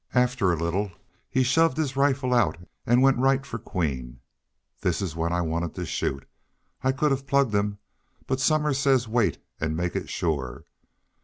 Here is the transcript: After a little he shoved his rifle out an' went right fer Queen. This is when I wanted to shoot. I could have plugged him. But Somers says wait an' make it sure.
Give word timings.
After 0.15 0.51
a 0.51 0.55
little 0.55 0.91
he 1.29 1.43
shoved 1.43 1.77
his 1.77 1.95
rifle 1.95 2.33
out 2.33 2.57
an' 2.87 3.01
went 3.01 3.19
right 3.19 3.45
fer 3.45 3.59
Queen. 3.59 4.19
This 4.79 4.99
is 4.99 5.15
when 5.15 5.31
I 5.31 5.41
wanted 5.41 5.75
to 5.75 5.85
shoot. 5.85 6.27
I 6.81 6.91
could 6.91 7.11
have 7.11 7.27
plugged 7.27 7.53
him. 7.53 7.77
But 8.25 8.39
Somers 8.39 8.79
says 8.79 9.07
wait 9.07 9.37
an' 9.59 9.75
make 9.75 9.95
it 9.95 10.09
sure. 10.09 10.65